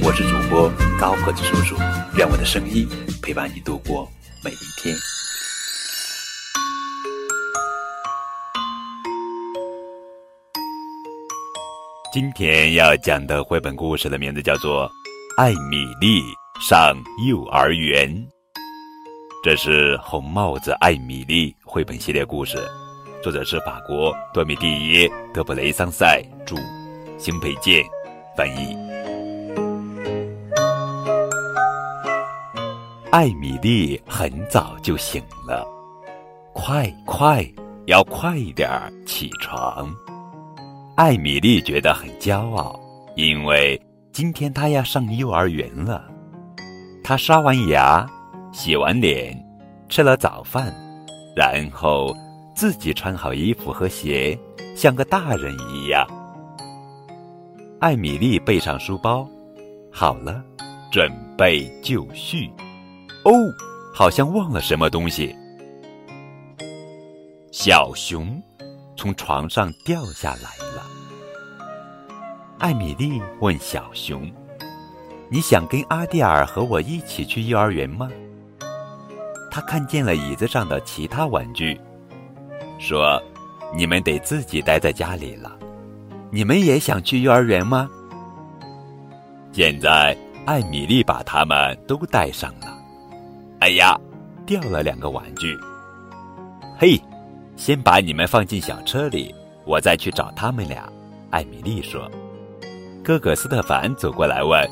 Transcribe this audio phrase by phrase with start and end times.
[0.00, 1.76] 我是主播高个子叔叔，
[2.16, 2.88] 愿我的声音
[3.22, 4.08] 陪伴你度过
[4.44, 4.94] 每一天。
[12.12, 14.86] 今天要讲的绘本故事的名字叫做
[15.36, 16.22] 《艾米丽
[16.60, 16.96] 上
[17.28, 18.08] 幼儿园》，
[19.42, 22.56] 这是《红帽子艾米丽》绘本系列故事，
[23.22, 26.56] 作者是法国多米蒂耶·德布雷桑塞著，
[27.18, 27.84] 邢培建
[28.36, 28.87] 翻译。
[33.10, 35.66] 艾米丽很早就醒了，
[36.52, 37.42] 快快，
[37.86, 38.70] 要快一点
[39.06, 39.90] 起床。
[40.94, 42.78] 艾米丽觉得很骄傲，
[43.16, 43.80] 因为
[44.12, 46.04] 今天她要上幼儿园了。
[47.02, 48.06] 她刷完牙，
[48.52, 49.34] 洗完脸，
[49.88, 50.70] 吃了早饭，
[51.34, 52.14] 然后
[52.54, 54.38] 自己穿好衣服和鞋，
[54.76, 56.06] 像个大人一样。
[57.80, 59.26] 艾米丽背上书包，
[59.90, 60.44] 好了，
[60.92, 62.50] 准备就绪。
[63.24, 63.32] 哦，
[63.94, 65.34] 好像忘了什么东西。
[67.50, 68.40] 小熊
[68.96, 70.82] 从床上掉下来了。
[72.58, 74.30] 艾米丽问小熊
[75.30, 78.08] ：“你想跟阿蒂尔和我一起去幼儿园吗？”
[79.50, 81.80] 他看见了椅子上的其他玩具，
[82.78, 83.20] 说
[83.74, 85.58] ：“你们得自己待在家里了。
[86.30, 87.88] 你们也想去幼儿园吗？”
[89.52, 90.16] 现在，
[90.46, 92.67] 艾米丽把他们都带上了。
[93.68, 93.94] 哎呀，
[94.46, 95.54] 掉了两个玩具。
[96.78, 96.98] 嘿，
[97.54, 99.34] 先把你们放进小车里，
[99.66, 100.90] 我再去找他们俩。
[101.28, 102.10] 艾米丽说。
[103.04, 104.66] 哥哥斯特凡走过来问：“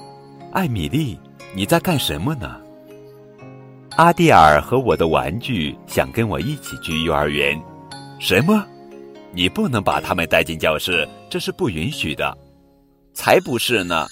[0.51, 1.21] 艾米丽，
[1.55, 2.57] 你在干什么呢？”
[3.99, 7.55] 阿蒂尔和我的玩具想跟我一起去幼儿园。
[8.19, 8.65] 什么？
[9.31, 12.35] 你不能把他们带进教室，这是不允许的。
[13.13, 14.07] 才不是呢！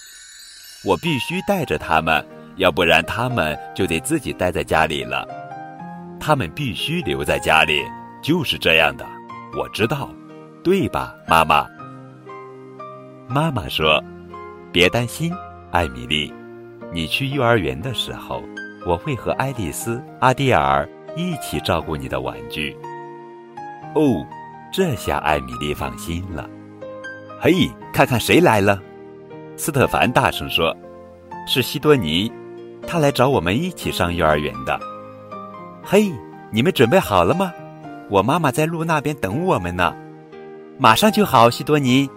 [0.85, 2.23] 我必须带着他们，
[2.57, 5.27] 要不然他们就得自己待在家里了。
[6.21, 7.83] 他们必须留在家里，
[8.23, 9.07] 就是这样的。
[9.57, 10.11] 我知道，
[10.63, 11.67] 对吧，妈妈？
[13.29, 14.03] 妈妈说。
[14.73, 15.33] 别担心，
[15.71, 16.35] 艾米丽，
[16.93, 18.43] 你去幼儿园的时候，
[18.85, 22.77] 我会和爱丽丝、阿蒂尔一起照顾你的玩具。
[23.95, 24.27] 哦，
[24.73, 26.51] 这下艾米丽放心了。
[27.41, 28.83] 嘿，看看谁来了！
[29.57, 30.77] 斯特凡大声说
[31.47, 32.33] ：“是西多尼，
[32.87, 34.79] 他来找我们一起上幼儿园的。”
[35.85, 36.13] 嘿，
[36.51, 37.53] 你们准备好了吗？
[38.11, 39.95] 我妈妈在路那边等我们呢，
[40.79, 42.09] 马上就好，西多尼。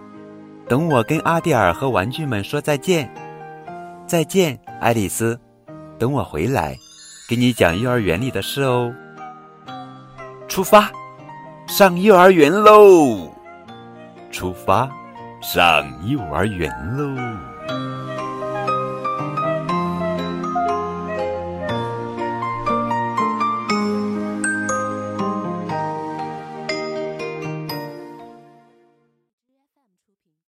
[0.68, 3.10] 等我跟阿蒂尔和玩具们说再见，
[4.06, 5.38] 再见，爱丽丝。
[5.98, 6.76] 等我回来，
[7.28, 8.92] 给你讲幼儿园里的事哦。
[10.46, 10.90] 出发，
[11.66, 13.30] 上幼儿园喽！
[14.30, 14.90] 出发，
[15.40, 17.18] 上幼儿园喽！